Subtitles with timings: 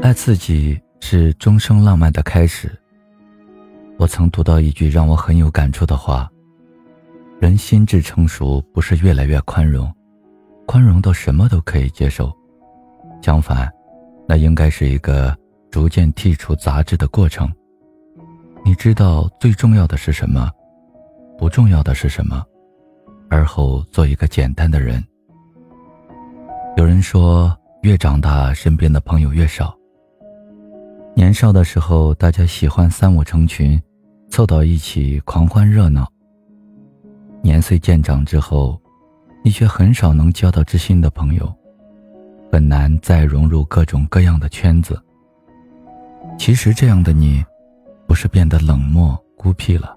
[0.00, 2.70] 爱自己是终生浪漫的开始。
[3.98, 6.30] 我曾读到一句让我很有感触的话：
[7.38, 9.92] 人心智成熟，不是越来越宽容，
[10.66, 12.32] 宽容到什么都可以接受。
[13.22, 13.70] 相反，
[14.26, 15.36] 那应该是一个
[15.70, 17.50] 逐渐剔除杂质的过程。
[18.64, 20.50] 你知道最重要的是什么，
[21.36, 22.42] 不重要的是什么，
[23.28, 25.04] 而后做一个简单的人。
[26.76, 29.78] 有人说，越长大，身边的朋友越少。
[31.14, 33.78] 年少的时候，大家喜欢三五成群，
[34.30, 36.10] 凑到一起狂欢热闹。
[37.42, 38.80] 年岁渐长之后，
[39.44, 41.54] 你却很少能交到知心的朋友，
[42.50, 44.98] 很难再融入各种各样的圈子。
[46.38, 47.44] 其实，这样的你，
[48.06, 49.94] 不是变得冷漠孤僻了，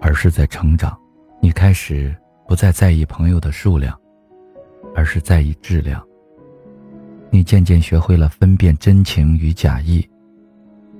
[0.00, 0.96] 而是在成长。
[1.40, 2.14] 你开始
[2.46, 3.98] 不再在意朋友的数量。
[4.94, 6.00] 而是在意质量。
[7.34, 10.08] 你渐渐学会了分辨真情与假意，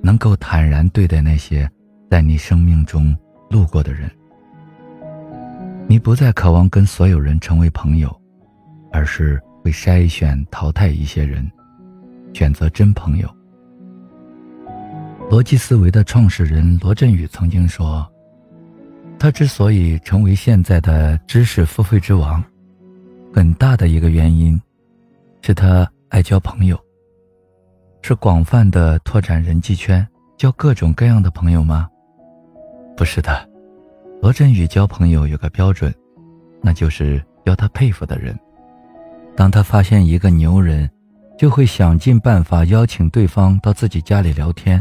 [0.02, 1.70] 能够坦然对待那些
[2.10, 3.16] 在你生命中
[3.48, 4.10] 路过的人。
[5.86, 8.12] 你不再渴望跟所有人成为朋友，
[8.90, 11.48] 而是会筛选淘汰一些人，
[12.32, 13.32] 选择真朋友。
[15.30, 18.04] 逻辑思维的创始人罗振宇曾经说
[19.20, 22.42] ：“他之所以成为现在的知识付费之王。”
[23.32, 24.60] 很大的一个原因，
[25.42, 26.78] 是他爱交朋友。
[28.00, 30.06] 是广泛的拓展人际圈，
[30.38, 31.88] 交各种各样的朋友吗？
[32.96, 33.50] 不是的，
[34.22, 35.92] 罗振宇交朋友有个标准，
[36.62, 38.38] 那就是要他佩服的人。
[39.34, 40.88] 当他发现一个牛人，
[41.36, 44.80] 就会想尽办法邀请对方到自己家里聊天。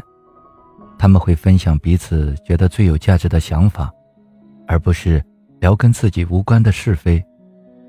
[0.99, 3.91] 他们会分享彼此觉得最有价值的想法，
[4.67, 5.19] 而不是
[5.59, 7.19] 聊跟自己无关的是非。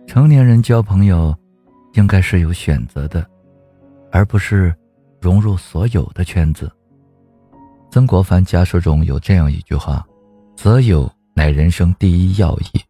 [0.07, 1.37] 成年人交朋友，
[1.93, 3.23] 应该是有选择的，
[4.15, 4.73] 而不是
[5.21, 6.71] 融入所有的圈子。
[7.91, 10.07] 曾国藩家书中有这样一句话
[10.55, 12.81] ：“择友乃人生第一要义，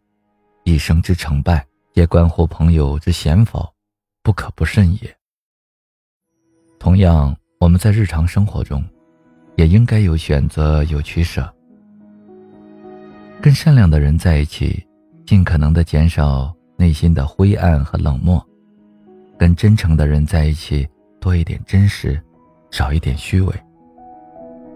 [0.65, 3.67] 一生之成败，皆关乎朋友之贤否，
[4.23, 5.17] 不可不慎也。”
[6.79, 8.85] 同样，我们在日常生活中，
[9.57, 11.51] 也应该有选择，有取舍。
[13.41, 14.87] 跟善良的人在一起，
[15.25, 16.55] 尽可能的减少。
[16.77, 18.45] 内心的灰暗和冷漠，
[19.39, 20.87] 跟真诚的人在一起，
[21.25, 22.23] 多一点真实，
[22.71, 23.55] 少一点虚伪。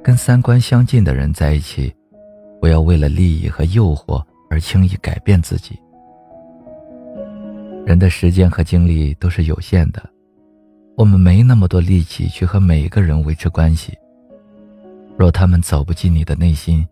[0.03, 1.94] 跟三观相近的人在一起，
[2.59, 5.78] 不要为了利益和诱惑而轻易改变自己。
[7.84, 10.03] 人的时间和精力都是有限的，
[10.97, 13.92] 我们没那么多力气去和每一个人维持关系。
[15.19, 16.82] 若他们走不进你的内心，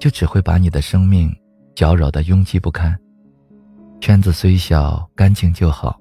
[0.00, 1.30] 就只会把你的生命
[1.74, 2.98] 搅扰得拥挤不堪。
[4.00, 5.94] 圈子虽小，干净就好；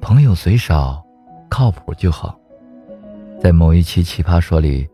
[0.00, 1.04] 朋友虽少，
[1.50, 2.38] 靠谱就好。
[3.38, 4.88] 在某一期《奇葩说》里，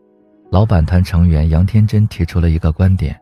[0.49, 3.17] 老板团成员杨天真提出了一个观点：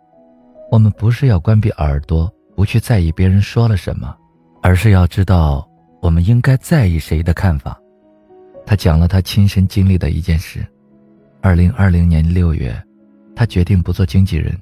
[0.72, 4.16] 我们不是要关闭耳朵，不去在意别人说了什么，
[4.64, 5.68] 而是要知道
[6.02, 7.80] 我们应该在意谁的看法。
[8.66, 10.66] 他讲了他亲身经历的一件事：
[11.42, 12.76] 二零二零年六月，
[13.36, 14.56] 他决定不做经纪人，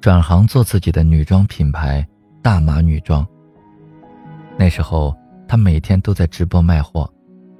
[0.00, 2.04] 转行做自己的女装品牌——
[2.42, 3.26] 大码女装。
[4.56, 5.16] 那时候，
[5.46, 7.08] 他每天都在直播卖货，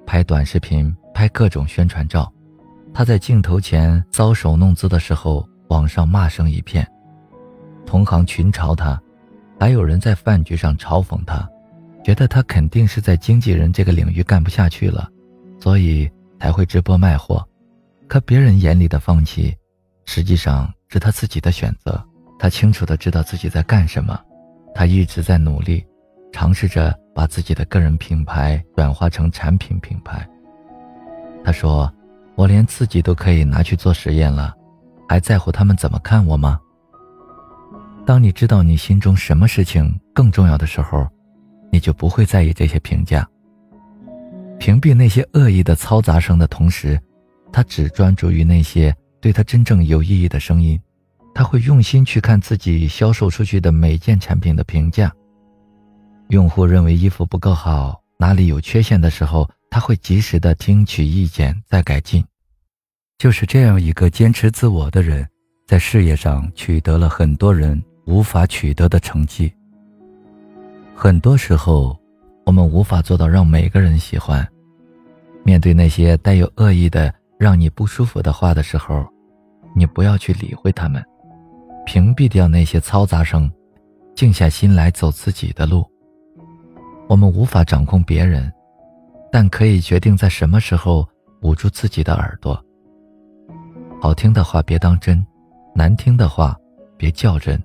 [0.08, 2.32] 拍短视频，拍各种宣传照。
[2.94, 6.91] 他在镜头前搔首弄姿的时候，网上骂声一片，
[7.84, 8.98] 同行群嘲他，
[9.60, 11.46] 还有人在饭局上嘲讽他，
[12.02, 15.06] 觉得他肯定是在经纪人这个领域干不下去了，
[15.60, 17.46] 所以才会直播卖货。
[18.08, 19.54] 可别人眼里的放弃，
[20.06, 22.02] 实际上是他自己的选择。
[22.38, 24.19] 他清楚的知道自己在干什么，
[24.75, 25.84] 他一直在努力。
[26.32, 30.24] 尝试着把自己的个人品牌转化成产品品牌。
[31.44, 31.92] 他说
[32.38, 34.54] ：“我连自己都可以拿去做实验了，
[35.08, 36.60] 还在乎他们怎么看我吗？”
[38.06, 41.08] 当你知道你心中什么事情更重要的时候，
[41.72, 43.28] 你就不会在意这些评价。
[44.60, 46.96] 屏蔽那些恶意的嘈杂声的同时，
[47.52, 50.81] 他只专注于那些对他真正有意义的声音。
[51.34, 55.12] 他会用心去看自己销售出去的每件产品的评价。
[56.30, 62.22] 用户认为衣服不够好，哪里有缺陷的时候，他会及时的听取意见再改进。
[63.16, 65.26] 就是这样一个坚持自我的人，
[65.66, 69.50] 在事业上取得了很多人无法取得的成绩。
[70.94, 71.98] 很多时候，
[72.44, 74.46] 我们无法做到让每个人喜欢。
[75.44, 79.06] 面对那些带有恶意的、让你不舒服的话的时候，
[79.74, 81.02] 你不要去理会他们，
[81.86, 83.50] 屏蔽掉那些嘈杂声，
[84.14, 85.90] 静下心来走自己的路。
[87.08, 88.52] 我们无法掌控别人，
[89.32, 91.08] 但可以决定在什么时候
[91.40, 92.62] 捂住自己的耳朵。
[94.00, 95.26] 好听的话别当真，
[95.75, 96.55] 难听的话
[96.99, 97.60] 别较真。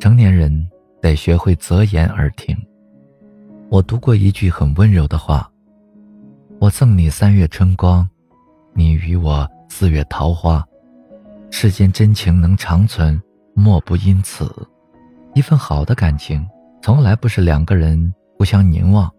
[0.00, 0.68] 成年人
[1.00, 2.56] 得学会择言而听。
[3.70, 5.48] 我读过一句很温柔的话
[6.60, 8.08] ：“我赠你三月春光，
[8.74, 10.62] 你与我四月桃花。
[11.50, 13.20] 世间真情能长存，
[13.54, 14.52] 莫不因此。
[15.34, 16.44] 一份好的感情，
[16.82, 19.10] 从来不是两个人互相凝望，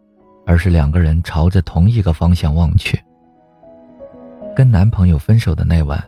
[0.46, 3.00] 而是两个人朝着同一个方向望去。”
[4.56, 6.04] 跟男朋友分手的那晚，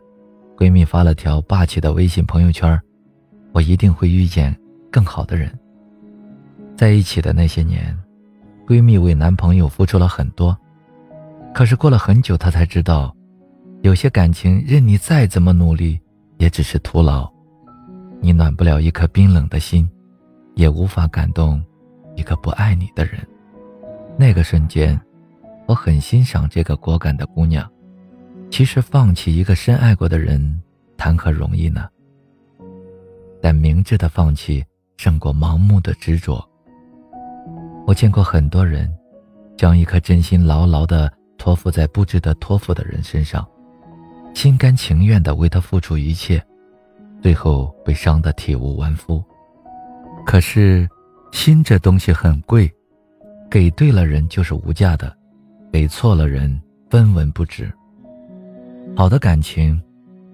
[0.58, 2.80] 闺蜜发了条霸气的微信朋友圈
[3.52, 4.56] ：“我一定会遇见
[4.92, 5.52] 更好的人。”
[6.78, 7.98] 在一起的那些年。
[8.68, 10.54] 闺蜜为男朋友付出了很多，
[11.54, 13.16] 可是过了很久，她才知道，
[13.82, 15.98] 有些感情任你再怎么努力，
[16.36, 17.32] 也只是徒劳。
[18.20, 19.90] 你暖不了一颗冰冷的心，
[20.56, 21.64] 也无法感动
[22.18, 23.26] 一个不爱你的人。
[24.18, 25.00] 那个瞬间，
[25.68, 27.66] 我很欣赏这个果敢的姑娘。
[28.50, 30.62] 其实，放弃一个深爱过的人，
[30.98, 31.88] 谈何容易呢？
[33.42, 34.66] 但明智的放弃，
[34.98, 36.44] 胜过盲目的执着。
[37.86, 38.92] 我见过很多人，
[39.56, 43.48] 将一颗真心牢牢地托付在不值得托付的人身上，
[44.34, 46.44] 心甘情愿地为他付出一切，
[47.22, 49.24] 最后被伤得体无完肤。
[50.26, 50.90] 可是，
[51.32, 52.72] 心这东西很贵，
[53.50, 55.16] 给对了人就是无价的，
[55.72, 56.60] 给错了人
[56.90, 57.72] 分文不值。
[58.96, 59.82] 好的感情，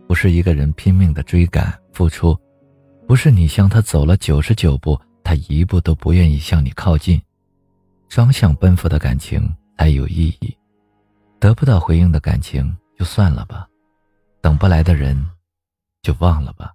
[0.07, 2.37] 不是一个人拼命的追赶付出，
[3.07, 7.21] 不是你向他走了九十九步，他一步都不愿意向你靠近。
[8.09, 9.41] 双向奔赴的感情
[9.77, 10.55] 才有意义，
[11.39, 13.67] 得不到回应的感情就算了吧，
[14.39, 15.19] 等不来的人
[16.03, 16.71] 就忘了吧，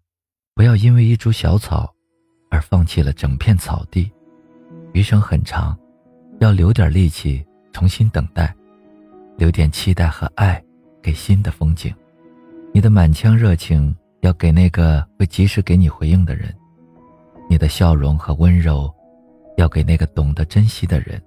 [0.55, 1.95] 不要因为一株小草
[2.51, 4.11] 而放弃了整片草地。
[4.93, 5.79] 余生很长，
[6.41, 8.55] 要留点力气重新等待，
[9.37, 10.63] 留点期待和爱
[11.03, 11.95] 给新的风景。
[12.73, 16.55] 你的满腔热情要给那个会及时给你回应的人，
[17.49, 18.93] 你的笑容和温柔
[19.57, 21.21] 要给那个懂得珍惜的人。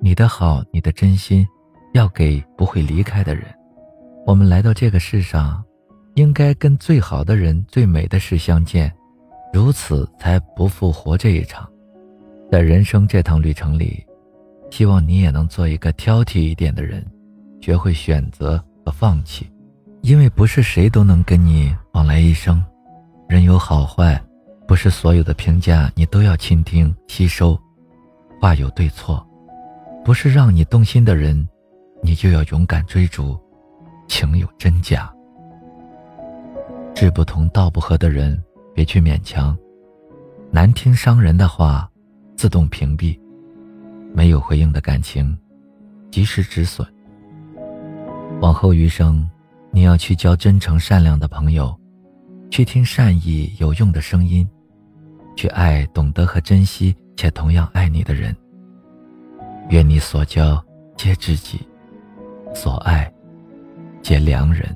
[0.00, 1.46] 你的好，你的真心，
[1.92, 3.44] 要给不会离开的人。
[4.26, 5.62] 我们来到这个世上，
[6.14, 8.92] 应该跟最好的人、最美的事相见，
[9.52, 11.68] 如此才不复活这一场。
[12.50, 14.04] 在人生这趟旅程里，
[14.70, 17.04] 希望你也能做一个挑剔一点的人，
[17.60, 19.50] 学会选择和放弃，
[20.02, 22.64] 因为不是谁都能跟你往来一生。
[23.28, 24.20] 人有好坏，
[24.66, 27.58] 不是所有的评价你都要倾听吸收。
[28.40, 29.24] 话有对错。
[30.02, 31.46] 不是让你动心的人，
[32.02, 33.38] 你就要勇敢追逐；
[34.08, 35.12] 情有真假，
[36.94, 38.42] 志不同道不合的人，
[38.80, 39.54] 别去勉强。
[40.50, 41.86] 难听伤人的话，
[42.34, 43.14] 自动屏蔽；
[44.14, 45.36] 没有回应的感情，
[46.10, 46.88] 及时止损。
[48.40, 49.28] 往后余生，
[49.70, 51.78] 你要去交真诚善良的朋友，
[52.50, 54.48] 去听善意有用的声音，
[55.36, 58.34] 去爱懂得和珍惜且同样爱你的人。
[59.68, 60.58] 愿你所交
[60.96, 61.60] 皆知己，
[62.54, 63.12] 所爱
[64.00, 64.74] 皆良人。